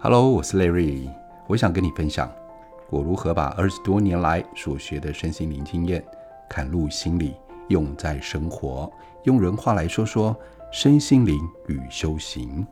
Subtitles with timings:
[0.00, 1.08] Hello，我是 Larry，
[1.46, 2.30] 我想跟你分享
[2.90, 6.04] 我如何把二十多年来所学的身心灵经验
[6.50, 7.34] 嵌入心里，
[7.68, 8.92] 用在生活。
[9.22, 10.36] 用人话来说说
[10.70, 12.66] 身心灵与修行。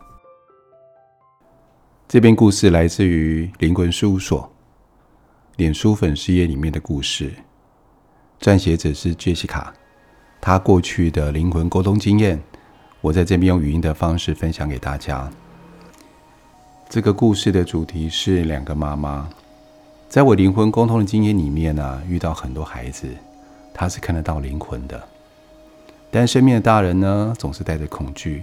[2.06, 4.50] 这篇故事来自于灵魂事务所
[5.57, 7.32] 脸书粉丝页里面的故事，
[8.39, 9.68] 撰写者是 Jessica，
[10.39, 12.43] 她过去的灵魂沟通经验，
[13.00, 15.32] 我在这边用语音的方式分享给大家。
[16.93, 19.27] 这个故事的主题是两个妈妈，
[20.10, 23.09] 在我灵魂沟通的经验里面呢、遇到很多孩子，
[23.73, 25.02] 他是看得到灵魂的，
[26.10, 28.42] 但身边的大人呢，总是带着恐惧，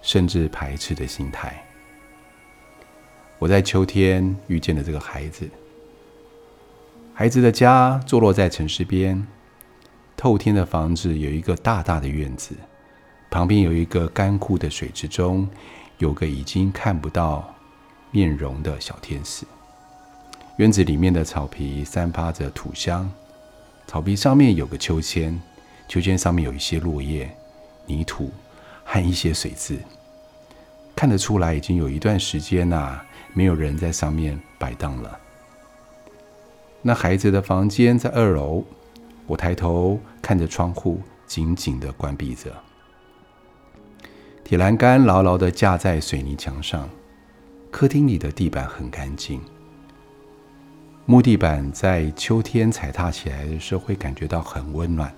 [0.00, 1.62] 甚至排斥的心态。
[3.38, 5.46] 我在秋天遇见了这个孩子，
[7.12, 9.26] 孩子的家坐落在城市边，
[10.16, 12.54] 透天的房子有一个大大的院子，
[13.30, 15.46] 旁边有一个干枯的水池中，
[15.98, 17.54] 有个已经看不到
[18.10, 19.44] 面容的小天使。
[20.56, 23.10] 院子里面的草皮散发着土香，
[23.86, 25.40] 草皮上面有个秋千，
[25.88, 27.34] 秋千上面有一些落叶、
[27.86, 28.30] 泥土
[28.84, 29.78] 和一些水渍。
[30.94, 33.00] 看得出来，已经有一段时间呐、
[33.32, 35.18] 没有人在上面摆荡了。
[36.82, 38.62] 那孩子的房间在二楼，
[39.26, 42.52] 我抬头看着窗户，紧紧的关闭着。
[44.44, 46.86] 铁栏杆牢牢地架在水泥墙上。
[47.70, 49.40] 客厅里的地板很干净，
[51.06, 55.14] 木地板在秋天踩踏起来的时候会感觉到很温暖。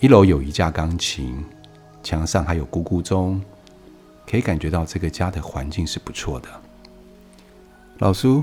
[0.00, 1.44] 一楼有一架钢琴，
[2.02, 3.40] 墙上还有咕咕钟，
[4.26, 6.48] 可以感觉到这个家的环境是不错的。
[7.98, 8.42] 老苏，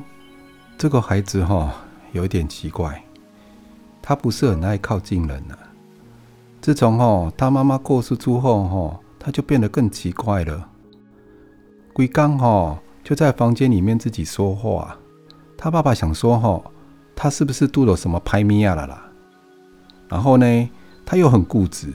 [0.78, 1.74] 这个孩子哈、哦、
[2.12, 3.04] 有点奇怪，
[4.04, 5.58] 他不是很爱靠近人呢。
[6.62, 10.70] 自从哈他妈妈过世之后哈，他就变得更奇怪了。
[11.98, 14.96] 龟刚哈就在房间里面自己说话，
[15.58, 16.62] 他爸爸想说哈，
[17.16, 19.10] 他是不是度了什么拍咪呀了啦？
[20.08, 20.70] 然后呢，
[21.04, 21.92] 他又很固执，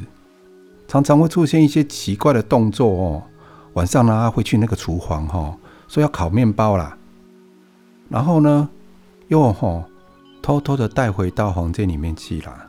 [0.89, 3.23] 常常会出现一些奇怪的动作哦。
[3.75, 5.57] 晚上呢，会去那个厨房哈，
[5.87, 6.99] 说要烤面包啦。
[8.09, 8.69] 然后呢，
[9.29, 9.85] 又哈
[10.43, 12.69] 偷偷的带回到房间里面去啦。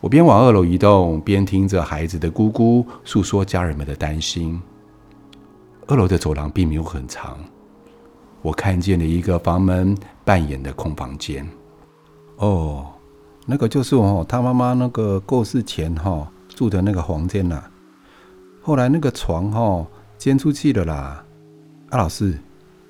[0.00, 4.62] 我边往二楼移动，边听着孩子的姑姑诉说家人们的担心。
[5.86, 7.38] 二楼的走廊并没有很长，
[8.40, 11.46] 我看见了一个房门半掩的空房间。
[12.36, 12.86] 哦，
[13.46, 17.62] 那个就是哦，他妈妈那个过世前哈、哦、住的那个房间呐。
[18.62, 19.86] 后来那个床哈、哦、
[20.18, 21.24] 捐出去了啦。
[21.90, 22.38] 啊，老师，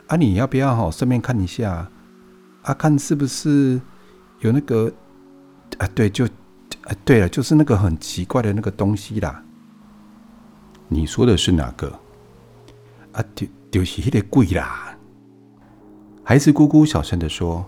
[0.07, 1.91] 啊，你要不要哈、哦、顺便看一下？
[2.63, 3.81] 啊，看是不是
[4.39, 4.91] 有那个
[5.79, 5.89] 啊？
[5.95, 9.43] 对，就啊，对了，就是那个很奇怪的那个东西啦。
[10.89, 11.93] 你说的是哪个？
[13.15, 14.97] 啊，就就是迄个鬼啦！
[16.25, 17.65] 孩子姑姑小声的说，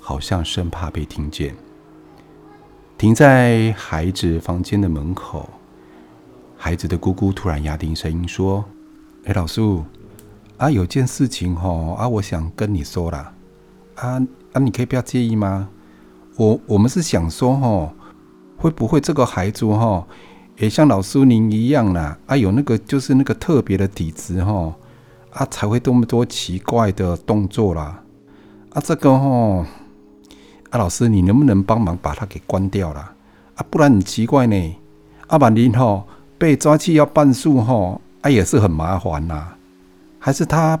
[0.00, 1.54] 好像生怕被听见。
[2.96, 5.50] 停在孩子房间的门口，
[6.56, 8.64] 孩子的姑姑突然压低声音说
[9.26, 9.84] ：“哎，老苏，
[10.58, 13.34] 啊，有件事情吼，啊，我想跟你说啦，
[13.96, 15.68] 啊啊，你可以不要介意吗？
[16.36, 17.92] 我我们是想说吼，
[18.56, 20.06] 会不会这个孩子吼，
[20.58, 22.16] 也像老苏您一样啦？
[22.26, 24.74] 啊，有那个就是那个特别的体质吼。”
[25.34, 28.00] 啊，才会这么多奇怪的动作啦！
[28.72, 29.64] 啊，这个吼，
[30.70, 33.00] 啊，老师，你能不能帮忙把它给关掉了？
[33.56, 34.76] 啊，不然很奇怪呢。
[35.26, 36.06] 啊，万一吼
[36.38, 39.48] 被抓去要办事吼，啊，也是很麻烦呐。
[40.20, 40.78] 还是他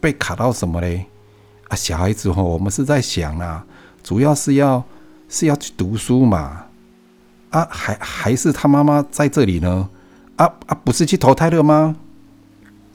[0.00, 1.06] 被卡到什么嘞？
[1.68, 3.64] 啊，小孩子吼，我们是在想啊，
[4.02, 4.84] 主要是要
[5.30, 6.66] 是要去读书嘛。
[7.48, 9.88] 啊，还还是他妈妈在这里呢？
[10.36, 11.96] 啊啊，不是去投胎了吗？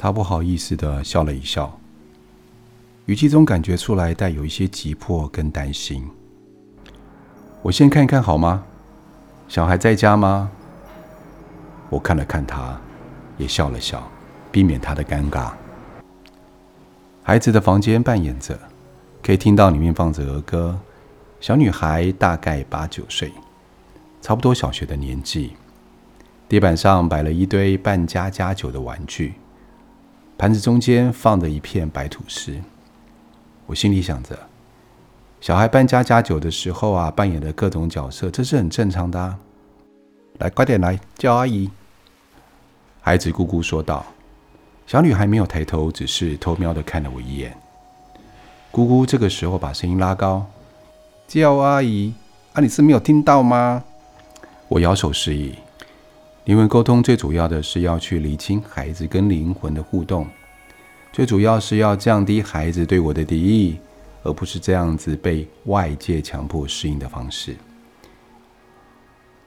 [0.01, 1.77] 他不好意思的笑了一笑，
[3.05, 6.07] 语气中感觉出来带有一些急迫跟担心。
[7.61, 8.63] 我先看一看好吗？
[9.49, 10.49] 小孩在家吗？
[11.89, 12.79] 我看了看他，
[13.37, 14.09] 也笑了笑，
[14.53, 15.51] 避免他的尴尬。
[17.21, 18.57] 孩子的房间扮演着，
[19.21, 20.79] 可以听到里面放着儿歌。
[21.41, 23.33] 小女孩大概八九岁，
[24.21, 25.51] 差不多小学的年纪。
[26.47, 29.33] 地板上摆了一堆扮家家酒的玩具。
[30.39, 32.55] 盘子中间放着一片白吐司，
[33.65, 34.39] 我心里想着，
[35.41, 39.37] 小孩搬家家酒的时候啊，扮演的各种角色，这是很正常的啊。
[40.37, 41.69] 来，快点来叫阿姨。
[43.01, 44.05] 孩子姑姑说道。
[44.87, 47.53] 小女孩没有抬头，只是偷瞄的看了我一眼。
[48.71, 50.45] 姑姑这个时候把声音拉高，
[51.27, 52.13] 叫阿姨
[52.53, 53.83] 啊，你是没有听到吗？
[54.69, 55.55] 我摇手示意。
[56.49, 60.25] 因为沟通最主要的是要去厘清孩子跟灵魂的互动，
[61.13, 63.77] 最主要是要降低孩子对我的敌意，
[64.23, 67.55] 而不是这样子被外界强迫适应的方式。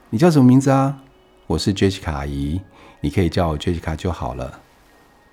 [0.09, 0.97] 你叫什么名字啊？
[1.45, 2.61] 我是 Jessica 阿姨，
[3.01, 4.61] 你可以叫我 Jessica 就好了。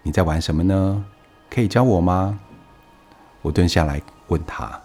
[0.03, 1.05] 你在玩什么呢？
[1.49, 2.37] 可以教我吗？
[3.43, 4.77] 我蹲下来问他。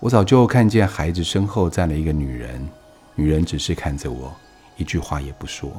[0.00, 2.68] 我早就看见孩子身后站了一个女人，
[3.14, 4.30] 女人只是看着我，
[4.76, 5.70] 一句话也不说。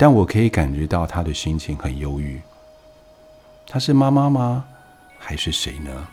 [0.00, 2.40] 但我可以感觉到她的心情很忧郁。
[3.66, 4.64] 她是妈妈吗？
[5.18, 6.08] 还是谁呢？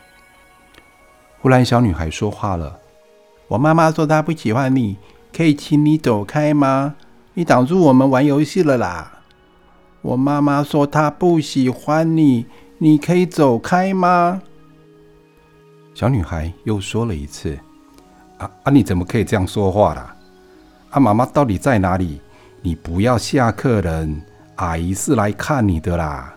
[1.40, 2.78] 忽然，小女孩说话了
[3.48, 4.98] ：“我妈妈说她不喜欢你，
[5.34, 6.96] 可以请你走开吗？
[7.34, 9.22] 你挡住我们玩游戏了啦！”
[10.04, 12.46] 我妈妈说她不喜欢你，
[12.80, 14.42] 你可以走开吗？
[15.94, 17.58] 小女孩又说了一次
[18.38, 20.14] ：“啊啊，你怎么可以这样说话啦？
[20.90, 22.20] 啊，妈妈到底在哪里？
[22.68, 24.22] 你不要吓客人，
[24.56, 26.36] 阿姨是来看你的啦。”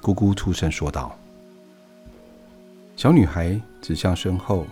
[0.00, 1.14] 姑姑出声说道。
[2.96, 4.66] 小女孩指向身后：“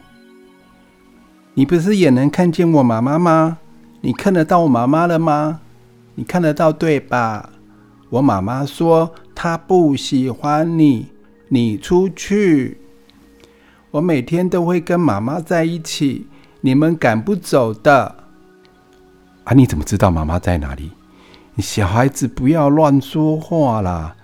[1.53, 3.59] 你不是也能看见我妈妈吗？
[4.01, 5.61] 你看得到我妈妈了吗？
[6.15, 7.51] 你看得到对吧？
[8.09, 11.09] 我妈妈说她不喜欢你，
[11.49, 12.79] 你出去。”
[13.93, 16.27] 我每天都会跟妈妈在一起，
[16.63, 18.20] 你们赶不走的。
[19.51, 20.93] 啊，你怎么知道妈妈在哪里？
[21.57, 24.15] 你小孩子不要乱说话啦！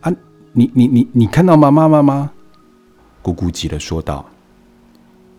[0.00, 0.12] 啊，
[0.50, 2.32] 你你你你看到妈妈妈吗？
[3.22, 4.26] 姑姑急的说道。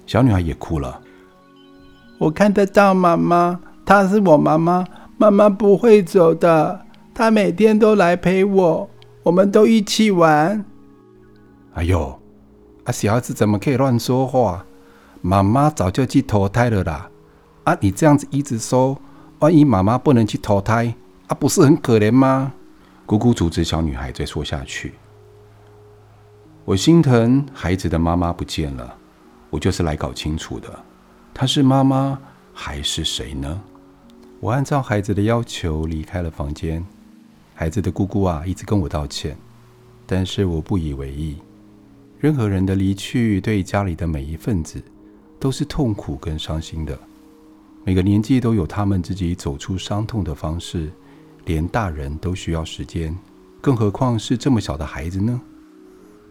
[0.05, 1.01] 小女孩也哭了。
[2.19, 4.85] 我看得到妈妈，她是我妈妈，
[5.17, 6.85] 妈妈不会走的。
[7.13, 8.89] 她每天都来陪我，
[9.23, 10.63] 我们都一起玩。
[11.73, 12.17] 哎呦！
[12.85, 14.65] 啊，小孩子怎么可以乱说话？
[15.21, 17.09] 妈妈早就去投胎了啦！
[17.65, 18.97] 啊，你这样子一直说，
[19.43, 20.95] 万一妈妈不能去投胎，
[21.27, 22.53] 啊，不是很可怜吗？
[23.05, 24.93] 姑姑阻止小女孩再说下去。
[26.63, 28.95] 我心疼孩子的妈妈不见了，
[29.49, 30.79] 我就是来搞清楚的，
[31.33, 32.17] 她是妈妈
[32.53, 33.61] 还是谁呢？
[34.39, 36.81] 我按照孩子的要求离开了房间。
[37.53, 39.35] 孩子的姑姑啊，一直跟我道歉，
[40.05, 41.35] 但是我不以为意。
[42.17, 44.81] 任何人的离去，对家里的每一份子
[45.37, 46.97] 都是痛苦跟伤心的。
[47.85, 50.89] 每个年纪都有他们自己走出伤痛的方式，
[51.45, 53.13] 连大人都需要时间，
[53.59, 55.41] 更何况是这么小的孩子呢？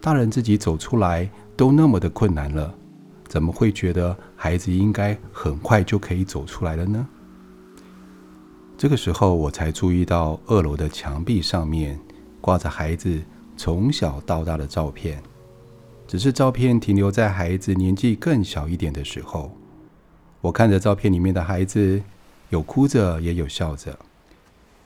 [0.01, 2.75] 大人自己走出来都那么的困难了，
[3.29, 7.07] 怎么会觉得孩子应该很快就可以走出来了呢？
[8.79, 12.01] 这个时候，我才注意到二楼的墙壁上面
[12.41, 13.23] 挂着孩子
[13.59, 15.23] 从小到大的照片。
[16.09, 19.57] 只是照片停留在孩子年纪更小一点的时候，
[20.43, 22.03] 我看着照片里面的孩子，
[22.49, 23.97] 有哭着，也有笑着，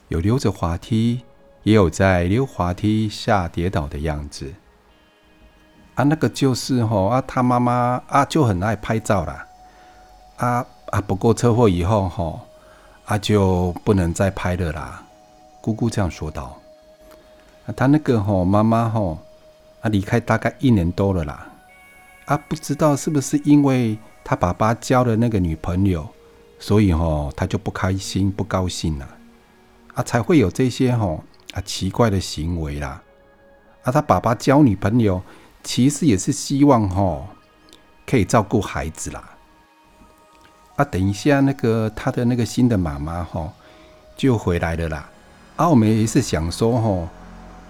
[0.07, 1.21] 有溜着滑梯，
[1.63, 4.53] 也有在溜滑梯下跌倒的样子。
[5.95, 9.47] 啊，那个就是吼啊，他妈妈啊就很爱拍照啦。
[10.37, 12.39] 啊啊，不过车祸以后吼
[13.05, 15.03] 啊就不能再拍了啦。
[15.59, 16.61] 姑姑这样说道。
[17.65, 19.17] 啊，他那个吼妈妈吼。
[19.81, 21.47] 啊离开大概一年多了啦，
[22.25, 23.95] 啊，不知道是不是因为
[24.29, 26.05] 他爸爸交了那个女朋友，
[26.59, 29.07] 所以吼他就不开心、不高兴了，
[29.93, 33.01] 啊，才会有这些吼啊奇怪的行为啦。
[33.83, 35.21] 啊，他爸爸交女朋友，
[35.63, 37.25] 其实也是希望吼
[38.05, 39.23] 可以照顾孩子啦。
[40.75, 43.53] 啊，等一下那个他的那个新的妈妈吼
[44.17, 45.09] 就回来了啦。
[45.55, 47.07] 啊，我们也是想说吼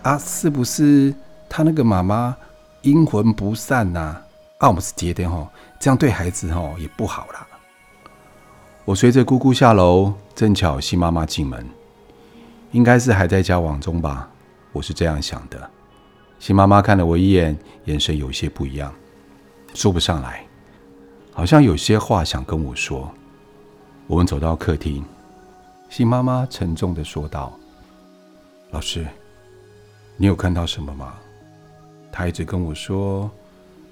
[0.02, 1.14] 啊，是不是？
[1.48, 2.36] 他那个妈妈
[2.82, 4.27] 阴魂不散呐，啊，
[4.66, 5.48] 我们是觉得吼，
[5.80, 7.48] 这样对孩子吼也不好啦。
[8.86, 11.64] 我随着姑姑下楼，正巧新妈妈进门，
[12.72, 14.28] 应该是还在交往中吧，
[14.72, 15.70] 我是这样想的。
[16.40, 18.92] 新妈妈看了我一眼，眼神有些不一样，
[19.76, 20.44] 说不上来，
[21.34, 23.12] 好像有些话想跟我说。
[24.08, 25.04] 我们走到客厅，
[25.90, 27.54] 新妈妈沉重地说道
[28.72, 29.06] ：“老师，
[30.16, 31.14] 你有看到什么吗？”
[32.12, 33.30] 他一直跟我说，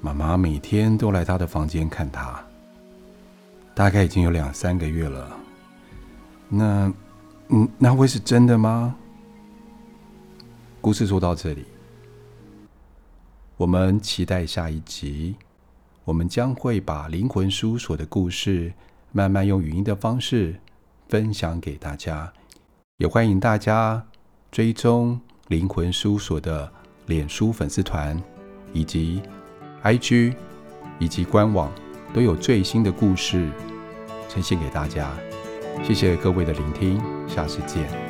[0.05, 2.39] 妈妈每天都来他的房间看他，
[3.73, 5.35] 大概已经有两三个月了。
[6.47, 6.93] 那，
[7.47, 8.95] 嗯，那会是真的吗？
[10.79, 11.65] 故事说到这里，
[13.57, 15.35] 我们期待下一集，
[16.03, 18.71] 我们将会把灵魂事务所的故事
[19.11, 20.55] 慢慢用语音的方式
[21.09, 22.31] 分享给大家，
[22.97, 24.05] 也欢迎大家
[24.51, 26.71] 追踪灵魂事务所的。
[27.07, 28.19] 脸书粉丝团
[28.73, 29.21] 以及
[29.85, 30.33] IG
[30.99, 31.71] 以及官网
[32.13, 33.47] 都有最新的故事
[34.27, 35.11] 呈现给大家，
[35.83, 38.04] 谢谢各位的聆听，下次见。